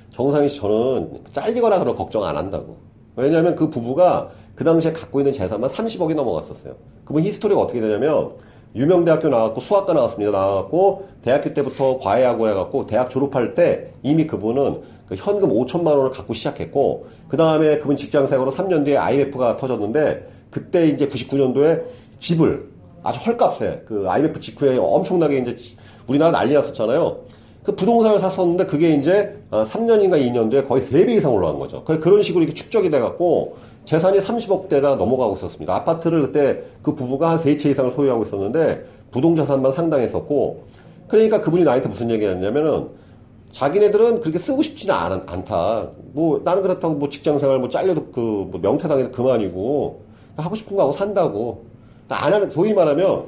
[0.10, 2.76] 정상희 씨 저는 잘리거나 그런 걱정 안 한다고.
[3.16, 6.76] 왜냐면 그 부부가 그 당시에 갖고 있는 재산만 30억이 넘어갔었어요.
[7.06, 8.32] 그분 히스토리가 어떻게 되냐면,
[8.76, 10.32] 유명 대학교 나왔고 수학과 나왔습니다.
[10.32, 16.34] 나왔고 대학교 때부터 과외하고 해갖고 대학 졸업할 때 이미 그분은 그 현금 5천만 원을 갖고
[16.34, 21.84] 시작했고 그 다음에 그분 직장생활로 3년 뒤에 IMF가 터졌는데 그때 이제 99년도에
[22.20, 22.70] 집을
[23.04, 25.58] 아주 헐값에 그 IMF 직후에 엄청나게 이제
[26.08, 27.26] 우리나라 난리 났었잖아요.
[27.64, 31.84] 그 부동산을 샀었는데 그게 이제 3년인가 어, 2년 뒤에 거의 3배 이상 올라간 거죠.
[31.84, 33.58] 그런 식으로 이렇게 축적이 돼갖고
[33.92, 35.76] 재산이 30억대가 넘어가고 있었습니다.
[35.76, 40.64] 아파트를 그때 그 부부가 한 세 채 이상을 소유하고 있었는데 부동자산만 상당했었고
[41.10, 42.88] 그러니까 그분이 나한테 무슨 얘기를 했냐면은
[43.52, 45.90] 자기네들은 그렇게 쓰고 싶지는 않, 않다.
[46.14, 50.02] 뭐 나는 그렇다고 뭐 직장생활 뭐 잘려도 그뭐 명퇴당해도 그만이고
[50.38, 51.66] 하고 싶은 거 하고 산다고.
[52.08, 53.26] 안 하는 소위 말하면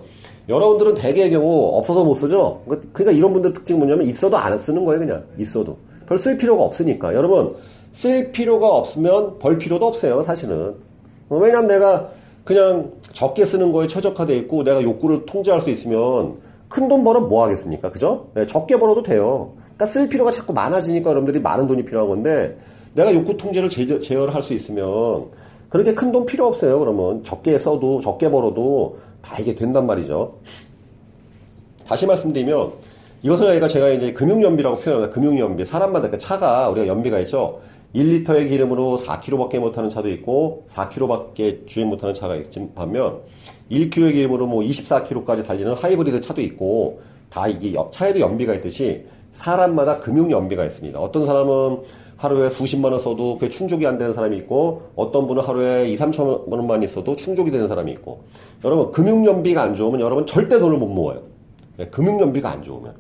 [0.48, 2.62] 여러분들은 대개의 경우 없어서 못 쓰죠.
[2.94, 7.14] 그러니까 이런 분들 특징 뭐냐면 있어도 안 쓰는 거예요 그냥 있어도 별 쓸 필요가 없으니까
[7.16, 7.56] 여러분
[7.94, 10.76] 쓸 필요가 없으면 벌 필요도 없어요, 사실은.
[11.30, 12.10] 어, 왜냐면 내가
[12.44, 16.36] 그냥 적게 쓰는 거에 최적화되어 있고 내가 욕구를 통제할 수 있으면
[16.68, 17.92] 큰 돈 벌어 뭐 하겠습니까?
[17.92, 18.28] 그죠?
[18.34, 19.54] 네, 적게 벌어도 돼요.
[19.76, 22.58] 그러니까 쓸 필요가 자꾸 많아지니까 여러분들이 많은 돈이 필요한 건데
[22.96, 25.28] 내가 욕구 통제를 제, 어를 할수 있으면
[25.70, 26.80] 그렇게 큰 돈 필요 없어요.
[26.80, 30.36] 그러면 적게 써도 적게 벌어도 다 이게 된단 말이죠.
[31.88, 32.72] 다시 말씀드리면
[33.24, 35.14] 이것을 저희가 제가 이제 금융연비라고 표현합니다.
[35.14, 35.66] 금융연비.
[35.66, 37.62] 사람마다 그 차가 우리가 연비가 있죠.
[37.96, 43.20] 1리터의 기름으로 4km밖에 못하는 차도 있고 4km밖에 주행 못하는 차가 있지 반면
[43.72, 50.30] 1km의 기름으로 뭐 24km까지 달리는 하이브리드 차도 있고 다 이게 차에도 연비가 있듯이 사람마다 금융
[50.32, 51.00] 연비가 있습니다.
[51.00, 51.82] 어떤 사람은
[52.18, 56.44] 하루에 수십만 원 써도 그게 충족이 안 되는 사람이 있고 어떤 분은 하루에 2, 3천
[56.48, 58.24] 원만 있어도 충족이 되는 사람이 있고
[58.64, 61.22] 여러분 금융 연비가 안 좋으면 여러분 절대 돈을 못 모아요.
[61.78, 62.94] 네, 금융 연비가 안 좋으면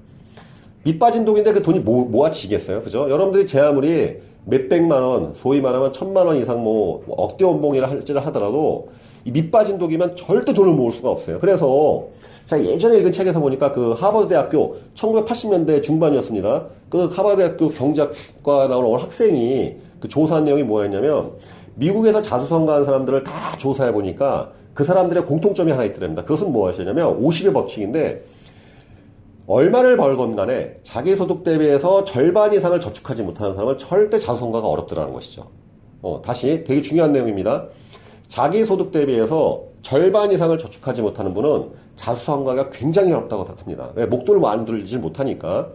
[0.83, 2.81] 밑빠진 돈인데 그 돈이 모, 모아지겠어요.
[2.81, 3.09] 그죠?
[3.09, 8.89] 여러분들이 제 아무리 몇백만 원, 소위 말하면 천만 원 이상 뭐 억대 원봉이라 할지를 하더라도
[9.25, 11.39] 이 밑빠진 독이면 절대 돈을 모을 수가 없어요.
[11.39, 12.07] 그래서
[12.45, 16.65] 제가 예전에 읽은 책에서 보니까 그 하버드 대학교 1980년대 중반이었습니다.
[16.89, 21.31] 그 하버드 대학교 경제학과 나오는 학생이 그 조사한 내용이 뭐였냐면
[21.75, 26.23] 미국에서 자수성가한 사람들을 다 조사해 보니까 그 사람들의 공통점이 하나 있더랍니다.
[26.23, 28.23] 그것은 무엇이냐면 50의 법칙인데
[29.45, 35.47] 얼마를 벌건 간에 자기 소득 대비해서 절반 이상을 저축하지 못하는 사람은 절대 자수성가가 어렵더라는 것이죠.
[36.01, 37.67] 어, 다시 되게 중요한 내용입니다.
[38.29, 43.89] 자기 소득 대비해서 절반 이상을 저축하지 못하는 분은 자수성가가 굉장히 어렵다고 합니다.
[43.95, 44.05] 왜?
[44.05, 45.67] 목돈을 만들지 못하니까.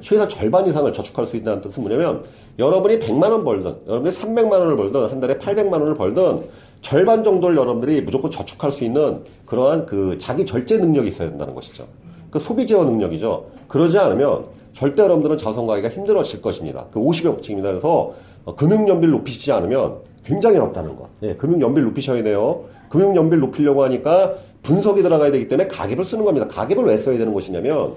[0.00, 2.22] 최소 절반 이상을 저축할 수 있다는 뜻은 뭐냐면
[2.56, 6.48] 여러분이 100만 원 벌든 여러분이 300만 원을 벌든 한 달에 800만 원을 벌든
[6.82, 11.84] 절반 정도를 여러분들이 무조건 저축할 수 있는 그러한 그 자기 절제 능력이 있어야 된다는 것이죠.
[12.30, 13.46] 그 소비 제어 능력이죠.
[13.68, 16.86] 그러지 않으면 절대 여러분들은 자선 가기가 힘들어질 것입니다.
[16.92, 17.70] 그 50의 법칙입니다.
[17.70, 18.14] 그래서
[18.44, 21.08] 어, 금융 연비를 높이시지 않으면 굉장히 어렵다는 거.
[21.22, 22.64] 예, 금융 연비를 높이셔야 돼요.
[22.88, 26.46] 금융 연비를 높이려고 하니까 분석이 들어가야 되기 때문에 가계를 쓰는 겁니다.
[26.48, 27.94] 가계를 왜 써야 되는 것이냐면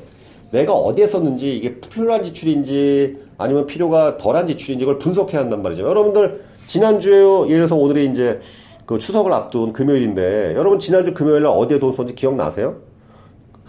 [0.52, 5.84] 내가 어디에 썼는지 이게 필요한 지출인지 아니면 필요가 덜한 지출인지 그걸 분석해야 한단 말이죠.
[5.84, 8.40] 여러분들 지난주에 예를 들어서 오늘이 이제
[8.86, 12.91] 그 추석을 앞둔 금요일인데 여러분 지난주 금요일 날 어디에 돈 썼는지 기억나세요?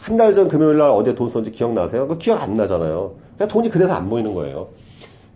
[0.03, 2.09] 한 달 전 금요일 날 어디에 돈 썼는지 기억나세요?
[2.09, 3.13] 그 기억 안 나잖아요.
[3.39, 4.69] 그냥 돈이 그래서 안 보이는 거예요.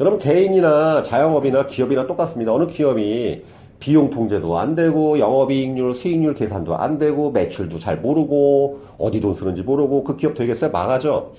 [0.01, 2.53] 여러분 개인이나 자영업이나 기업이나 똑같습니다.
[2.53, 3.45] 어느 기업이
[3.79, 9.63] 비용 통제도 안 되고 영업이익률, 수익률 계산도 안 되고 매출도 잘 모르고 어디 돈 쓰는지
[9.63, 10.71] 모르고 그 기업 되겠어요?
[10.73, 11.33] 망하죠.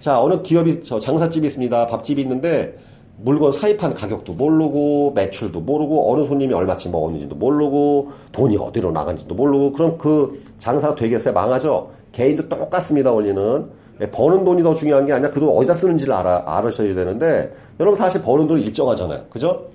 [0.00, 1.86] 자 어느 기업이 저 장사집이 있습니다.
[1.86, 2.76] 밥집이 있는데
[3.18, 9.72] 물건 사입한 가격도 모르고 매출도 모르고 어느 손님이 얼마치 먹었는지도 모르고 돈이 어디로 나간지도 모르고
[9.72, 11.32] 그럼 그 장사 되겠어요?
[11.32, 12.01] 망하죠.
[12.12, 13.64] 개인도 똑같습니다, 원리는.
[14.00, 17.96] 예, 버는 돈이 더 중요한 게 아니라 그 돈 어디다 쓰는지를 알아, 알으셔야 되는데, 여러분
[17.96, 19.24] 사실 버는 돈이 일정하잖아요.
[19.30, 19.66] 그죠?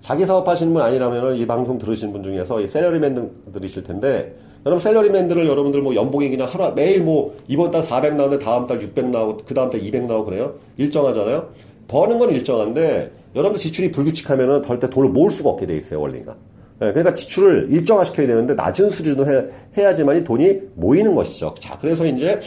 [0.00, 4.34] 자기 사업하시는 분 아니라면 이 방송 들으시는 분 중에서 이 셀러리맨들이실 텐데,
[4.66, 8.80] 여러분 셀러리맨들을 여러분들 뭐 연봉이 그냥 하루, 매일 뭐 이번 달 400 나오는데 다음 달
[8.80, 10.54] 600 나오고 그 다음 달 200 나오고 그래요?
[10.76, 11.48] 일정하잖아요?
[11.88, 16.34] 버는 건 일정한데, 여러분들 지출이 불규칙하면은 절대 돈을 모을 수가 없게 돼 있어요, 원리가.
[16.80, 19.30] 네, 그러니까 지출을 일정화시켜야 되는데 낮은 수준으로
[19.76, 21.54] 해, 야지만이 돈이 모이는 것이죠.
[21.60, 22.40] 자, 그래서 이제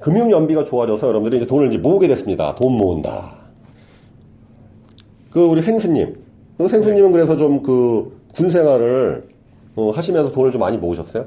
[0.00, 2.54] 금융 연비가 좋아져서 여러분들이 이제 돈을 이제 모으게 됐습니다.
[2.56, 3.36] 돈 모은다.
[5.30, 6.16] 그 우리 생수님,
[6.58, 9.28] 그 생수님은 그래서 좀 그 군 생활을
[9.76, 11.26] 어, 하시면서 돈을 좀 많이 모으셨어요?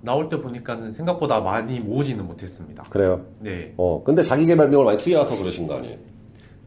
[0.00, 2.82] 나올 때 보니까는 생각보다 많이 모으지는 못했습니다.
[2.90, 3.20] 그래요.
[3.38, 3.72] 네.
[3.76, 5.96] 어, 근데 자기 개발 비용을 많이 투여해서 그러신 거 아니에요?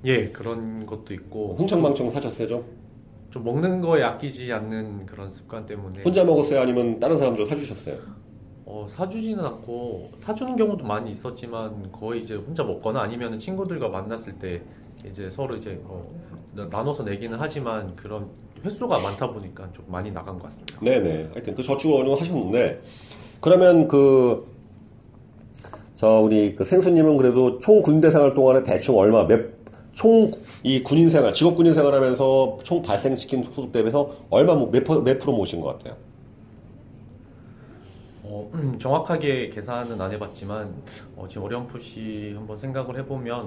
[0.08, 1.56] 예, 그런 것도 있고.
[1.58, 2.64] 흥청망청 사셨어요, 좀?
[3.30, 6.02] 좀 먹는 거에 아끼지 않는 그런 습관 때문에.
[6.02, 6.62] 혼자 먹었어요?
[6.62, 7.98] 아니면 다른 사람들 사주셨어요?
[8.66, 14.62] 어, 사주지는 않고, 사주는 경우도 많이 있었지만, 거의 이제 혼자 먹거나 아니면 친구들과 만났을 때,
[15.10, 16.10] 이제 서로 이제, 어,
[16.56, 18.28] 나- 나눠서 내기는 하지만, 그런
[18.64, 20.80] 횟수가 많다 보니까 좀 많이 나간 것 같습니다.
[20.80, 21.30] 네네.
[21.34, 22.82] 하여튼 그 저축을 어느 정도 하셨는데,
[23.42, 24.48] 그러면 그,
[25.98, 29.57] 저, 우리 그 생수님은 그래도 총 군대 생활 동안에 대충 얼마, 몇,
[29.98, 30.32] 총
[30.64, 35.02] 이 군인 생활, 직업 군인 생활 하면서 총 발생시킨 소득 대비해서 얼마, 모- 몇, 퍼-
[35.02, 35.96] 몇 프로 모신 것 같아요?
[38.24, 40.70] 어, 정확하게 계산은 안 해봤지만,
[41.16, 43.46] 어, 지금 어렴풋이 한번 생각을 해보면,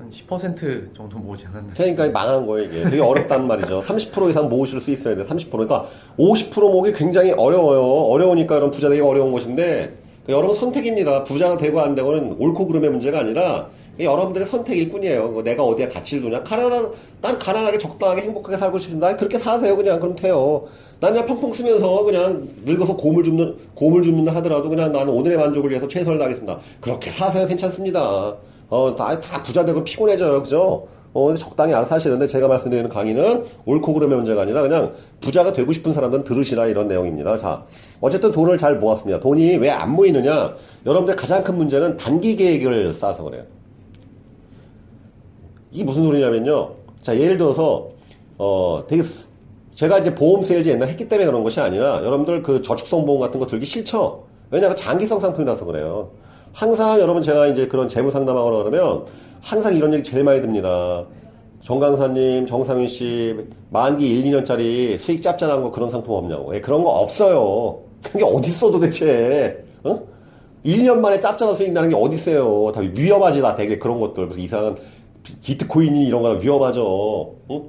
[0.00, 1.74] 음, 한10% 정도 모으지 않았나.
[1.74, 2.84] 그러니까 망한 거예요, 이게.
[2.84, 3.80] 되게 어렵단 말이죠.
[3.86, 5.50] 30% 이상 모으실 수 있어야 돼, 30%.
[5.50, 5.88] 그러니까
[6.18, 7.82] 50% 모으기 굉장히 어려워요.
[7.82, 11.24] 어려우니까 이런 부자 되기 어려운 것인데, 그 여러분 선택입니다.
[11.24, 15.34] 부자가 되고 안 되고는 옳고 그름의 문제가 아니라, 여러분들의 선택일 뿐이에요.
[15.34, 16.42] 그 내가 어디에 가치를 두냐.
[16.42, 19.14] 가난한, 난 가난하게 적당하게 행복하게 살고 싶습니다.
[19.16, 19.76] 그렇게 사세요.
[19.76, 20.00] 그냥.
[20.00, 20.64] 그럼 돼요.
[20.98, 25.70] 난 그냥 펑펑 쓰면서 그냥 늙어서 곰을 줍는, 곰을 줍는 하더라도 그냥 나는 오늘의 만족을
[25.70, 26.58] 위해서 최선을 다하겠습니다.
[26.80, 27.46] 그렇게 사세요.
[27.46, 28.34] 괜찮습니다.
[28.68, 30.42] 어, 다, 다 부자 되고 피곤해져요.
[30.42, 30.88] 그죠?
[31.14, 35.92] 어, 적당히 알아서 하시는데 제가 말씀드리는 강의는 옳고 그름의 문제가 아니라 그냥 부자가 되고 싶은
[35.92, 37.36] 사람들은 들으시라 이런 내용입니다.
[37.38, 37.64] 자,
[38.00, 39.20] 어쨌든 돈을 잘 모았습니다.
[39.20, 40.54] 돈이 왜 안 모이느냐?
[40.84, 43.44] 여러분들 가장 큰 문제는 단기 계획을 쌓아서 그래요.
[45.70, 46.70] 이게 무슨 소리냐면요.
[47.02, 47.88] 자, 예를 들어서,
[48.38, 49.14] 어, 되게, 수-
[49.74, 53.40] 제가 이제 보험 세일즈 옛날 했기 때문에 그런 것이 아니라, 여러분들 그 저축성 보험 같은
[53.40, 54.24] 거 들기 싫죠?
[54.50, 56.10] 왜냐하면 장기성 상품이라서 그래요.
[56.52, 59.04] 항상 여러분 제가 이제 그런 재무 상담하거나 그러면,
[59.44, 61.04] 항상 이런 얘기 제일 많이 듭니다.
[61.60, 63.34] 정 강사님, 정상윤 씨,
[63.70, 66.54] 만기 1, 2년짜리 수익 짭짤한 거 그런 상품 없냐고.
[66.54, 67.78] 예, 그런 거 없어요.
[68.02, 69.62] 그게 어딨어 도대체.
[69.82, 70.00] 어?
[70.64, 72.72] 1년 만에 짭짤한 수익 나는 게 어딨어요.
[72.72, 74.26] 다 위험하지, 다 되게 그런 것들.
[74.26, 74.76] 무슨 이상한
[75.22, 77.34] 비- 비트코인이 이런 거 위험하죠.
[77.50, 77.62] 응?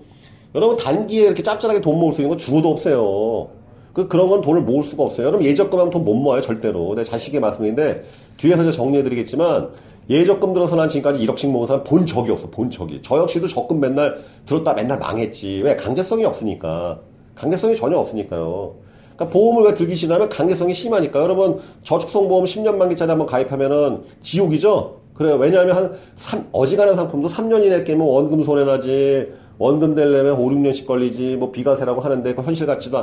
[0.56, 3.50] 여러분, 단기에 이렇게 짭짤하게 돈 모을 수 있는 건 죽어도 없어요.
[3.92, 5.28] 그, 그런 건 돈을 모을 수가 없어요.
[5.28, 6.96] 여러분, 예적금 하면 돈 못 모아요, 절대로.
[6.96, 8.04] 내 자식의 말씀인데,
[8.38, 9.70] 뒤에서 이제 정리해드리겠지만,
[10.10, 13.02] 예적금 들어서 난 지금까지 1억씩 모은 사람 본 적이 없어, 본 적이.
[13.04, 15.62] 저 역시도 적금 맨날 들었다 맨날 망했지.
[15.64, 15.76] 왜?
[15.76, 17.00] 강제성이 없으니까.
[17.36, 18.76] 강제성이 전혀 없으니까요.
[19.16, 21.22] 그러니까 보험을 왜 들기 싫냐면 강제성이 심하니까.
[21.22, 25.02] 여러분, 저축성 보험 10년 만기짜리 한번 가입하면은 지옥이죠?
[25.14, 25.36] 그래요.
[25.36, 31.38] 왜냐하면 한 3, 어지간한 상품도 3년 이내 깨면 원금 손해나지, 원금 되려면 5, 6년씩 걸리지,
[31.38, 32.98] 뭐 비과세라고 하는데 그 현실 가치도,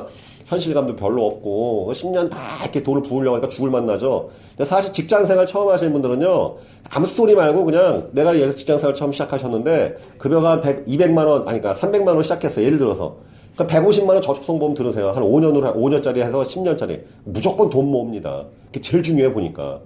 [0.47, 4.31] 현실감도 별로 없고, 10년 다 이렇게 돈을 부으려고 하니까 죽을 만나죠.
[4.57, 6.57] 근데 사실 직장 생활 처음 하시는 분들은요,
[6.91, 11.49] 아무 소리 말고 그냥 내가 예를 들어 직장 생활 처음 시작하셨는데, 급여가 100, 200만 원,
[11.49, 12.65] 아니, 그러니까 300만 원 시작했어요.
[12.65, 13.17] 예를 들어서.
[13.55, 15.11] 그러니까 150만 원 저축성 보험 들으세요.
[15.11, 17.01] 한 5년으로, 5년짜리 해서 10년짜리.
[17.25, 18.45] 무조건 돈 모읍니다.
[18.67, 19.81] 그게 제일 중요해 보니까.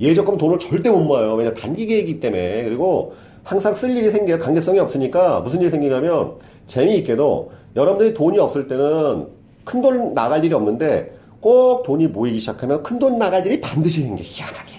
[0.00, 1.34] 예적금 돈을 절대 못 모아요.
[1.34, 2.64] 왜냐 단기 계획이기 때문에.
[2.64, 3.12] 그리고
[3.44, 4.38] 항상 쓸 일이 생겨요.
[4.38, 6.34] 강제성이 없으니까 무슨 일이 생기냐면
[6.66, 9.26] 재미있게도 여러분들이 돈이 없을 때는
[9.64, 14.22] 큰 돈 나갈 일이 없는데 꼭 돈이 모이기 시작하면 큰 돈 나갈 일이 반드시 생겨.
[14.24, 14.72] 희한하게.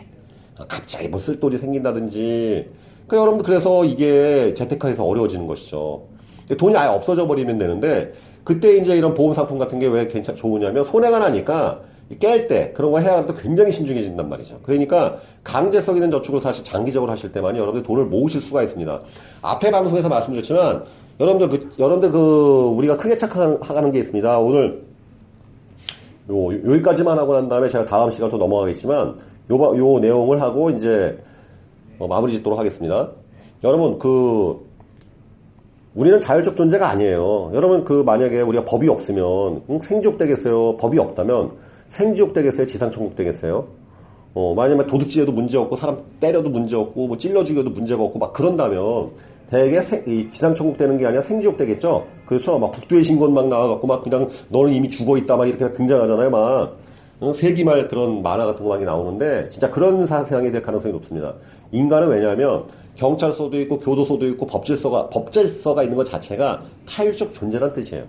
[0.59, 2.69] 아, 갑자기 뭐 쓸 돈이 생긴다든지.
[3.07, 6.03] 그러니까 여러분들 그래서 이게 재테크에서 어려워지는 것이죠.
[6.57, 10.85] 돈이 아예 없어져 버리면 되는데 그때 이제 이런 보험 상품 같은 게 왜 괜찮 좋으냐면
[10.85, 11.81] 손해가 나니까
[12.19, 14.59] 깰 때 그런 거 해야 할때 굉장히 신중해진단 말이죠.
[14.63, 19.01] 그러니까 강제성 있는 저축을 사실 장기적으로 하실 때만이 여러분들 돈을 모으실 수가 있습니다.
[19.41, 20.83] 앞에 방송에서 말씀드렸지만
[21.19, 24.39] 여러분들 그 여러분들 그 우리가 크게 착각하는 게 있습니다.
[24.39, 24.83] 오늘
[26.29, 29.17] 요 여기까지만 하고 난 다음에 제가 다음 시간 또 넘어가겠지만
[29.51, 31.17] 요, 바- 요 내용을 하고 이제
[31.99, 33.09] 어, 마무리 짓도록 하겠습니다.
[33.63, 34.65] 여러분 그
[35.95, 37.51] 우리는 자율적 존재가 아니에요.
[37.53, 39.79] 여러분 그 만약에 우리가 법이 없으면 응?
[39.81, 40.77] 생지옥 되겠어요.
[40.77, 41.51] 법이 없다면
[41.89, 42.65] 생지옥 되겠어요.
[42.65, 43.67] 지상천국 되겠어요.
[44.33, 48.33] 어, 만약에 도둑질해도 문제 없고 사람 때려도 문제 없고 뭐 찔러 죽여도 문제가 없고 막
[48.33, 49.11] 그런다면
[49.49, 52.05] 대개 생- 이 지상 천국 되는 게 아니라 생지옥 되겠죠.
[52.25, 52.57] 그렇죠.
[52.57, 56.29] 막 북두의 신권 막 나와갖고 막 그냥 너는 이미 죽어 있다 막 이렇게 등장하잖아요.
[56.29, 56.75] 막
[57.21, 57.33] 응?
[57.33, 61.33] 세기말 그런 만화 같은 거 많이 나오는데 진짜 그런 사상이 될 가능성이 높습니다.
[61.71, 68.03] 인간은 왜냐하면 경찰서도 있고 교도소도 있고 법질서가 법질서가 있는 것 자체가 타율적 존재란 뜻이에요.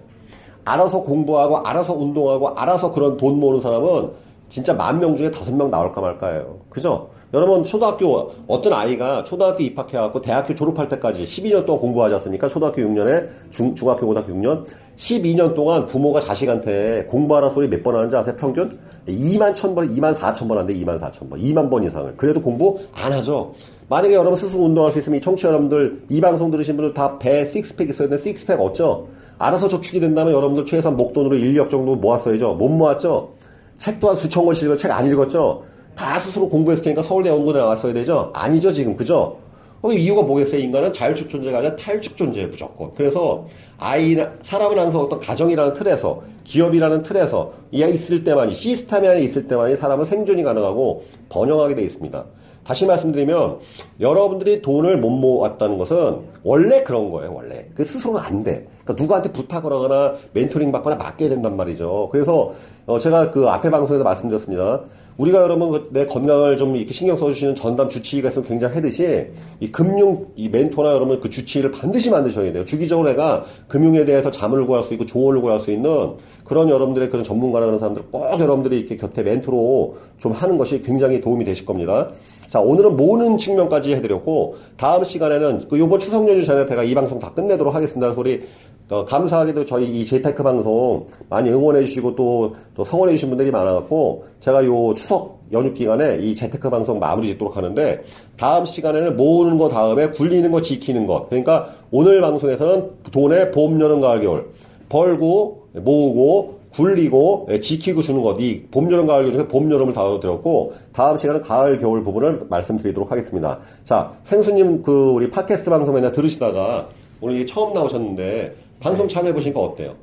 [0.65, 4.11] 알아서 공부하고 알아서 운동하고 알아서 그런 돈 모으는 사람은
[4.49, 6.59] 진짜 만 명 중에 다섯 명 나올까 말까예요.
[6.71, 7.09] 그죠?
[7.35, 12.49] 여러분 초등학교 어떤 아이가 초등학교 입학해갖고 대학교 졸업할 때까지 12년 동안 공부하지 않습니까?
[12.49, 14.65] 초등학교 6년에 중, 중학교 고등학교 6년
[14.97, 18.37] 12년 동안 부모가 자식한테 공부하라 소리 몇 번 하는지 아세요?
[18.39, 22.79] 평균 2만 1000번, 2만 4천 번 한대 2만 4천 번, 2만 번 이상을 그래도 공부
[22.95, 23.53] 안 하죠.
[23.89, 27.45] 만약에 여러분 스스로 운동할 수 있으면 이 청취자 여러분들 이 방송 들으신 분들 다 배
[27.47, 29.09] 식스팩 있어야 되는데 식스팩 없죠?
[29.39, 32.55] 알아서 저축이 된다면 여러분들 최소한 목돈으로 1, 2억 정도 모았어야죠.
[32.55, 33.31] 못 모았죠?
[33.79, 35.65] 책 또한 수천 권씩 읽어 책 안 읽었죠?
[35.95, 38.31] 다 스스로 공부했을 테니까 서울대 연구원에 나왔어야 되죠?
[38.35, 38.97] 아니죠, 지금.
[38.97, 39.39] 그죠?
[39.81, 40.61] 그럼 이유가 뭐겠어요?
[40.63, 42.93] 인간은 자율축 존재가 아니라 탈축 존재예요, 무조건.
[42.95, 49.47] 그래서 아이, 사람은 항상 어떤 가정이라는 틀에서, 기업이라는 틀에서, 이 있을 때만이, 시스템 안에 있을
[49.47, 52.25] 때만이 사람은 생존이 가능하고 번영하게 되어 있습니다.
[52.65, 53.59] 다시 말씀드리면,
[54.01, 57.67] 여러분들이 돈을 못 모았다는 것은 원래 그런 거예요, 원래.
[57.75, 58.67] 그 스스로가 안 돼.
[58.85, 62.09] 그러니까 누구한테 부탁을 하거나 멘토링 받거나 맡겨야 된단 말이죠.
[62.11, 62.55] 그래서,
[62.87, 64.81] 어, 제가 그 앞에 방송에서 말씀드렸습니다.
[65.17, 69.27] 우리가 여러분 그내 건강을 좀 이렇게 신경 써주시는 전담 주치의가 있으면 굉장하듯이
[69.61, 72.65] 이 금융 이 멘토나 여러분 그 주치의를 반드시 만드셔야 돼요.
[72.65, 77.23] 주기적으로 내가 금융에 대해서 자문을 구할 수 있고 조언을 구할 수 있는 그런 여러분들의 그런
[77.23, 82.11] 전문가라는 사람들 꼭 여러분들이 이렇게 곁에 멘토로 좀 하는 것이 굉장히 도움이 되실 겁니다.
[82.49, 87.19] 자 오늘은 모으는 측면까지 해드렸고 다음 시간에는 그 요번 추석 연휴 전에 제가 이 방송
[87.19, 88.13] 다 끝내도록 하겠습니다.
[88.15, 88.43] 소리
[88.91, 94.93] 어, 감사하게도 저희 이 재테크 방송 많이 응원해주시고 또, 또 성원해주신 분들이 많아갖고 제가 요
[94.95, 98.05] 추석 연휴 기간에 이 재테크 방송 마무리 짓도록 하는데
[98.37, 104.01] 다음 시간에는 모으는 거 다음에 굴리는 거 지키는 것 그러니까 오늘 방송에서는 돈의 봄, 여름,
[104.01, 104.51] 가을, 겨울
[104.91, 110.75] 벌고 모으고 굴리고 예, 지키고 주는 것, 이 봄, 여름, 가을 중에 봄, 여름을 다뤄드렸고
[110.93, 113.61] 다음 시간은 가을, 겨울 부분을 말씀드리도록 하겠습니다.
[113.85, 116.89] 자, 생수님 그 우리 팟캐스트 방송 맨날 들으시다가
[117.21, 119.95] 오늘 처음 나오셨는데 방송 참여해 보시니까 어때요?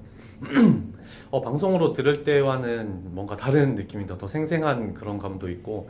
[1.29, 4.17] 어, 방송으로 들을 때와는 뭔가 다른 느낌이다.
[4.17, 5.89] 더 생생한 그런 감도 있고,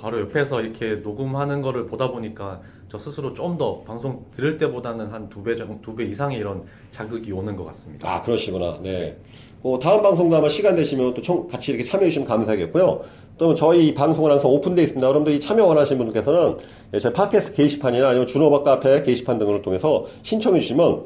[0.00, 5.28] 바로 옆에서 이렇게 녹음하는 거를 보다 보니까 저 스스로 좀 더 방송 들을 때보다는 한
[5.28, 8.12] 두 배 정도, 두 배 이상의 이런 자극이 오는 것 같습니다.
[8.12, 8.78] 아, 그러시구나.
[8.82, 9.16] 네.
[9.62, 13.02] 어, 다음 방송도 아마 시간 되시면 또 청, 같이 이렇게 참여해 주시면 감사하겠고요.
[13.38, 15.06] 또 저희 방송은 항상 오픈되어 있습니다.
[15.06, 16.56] 여러분들이 참여 원하시는 분들께서는
[16.94, 21.04] 예, 저희 팟캐스트 게시판이나 아니면 준호박 카페 게시판 등을 통해서 신청해 주시면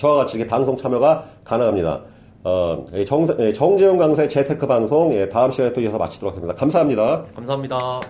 [0.00, 2.00] 저와 같이 방송 참여가 가능합니다.
[2.42, 6.58] 어, 예, 정, 예, 정재훈 강사의 재테크 방송 예, 다음 시간에 또 이어서 마치도록 하겠습니다.
[6.58, 7.24] 감사합니다.
[7.34, 8.00] 감사합니다.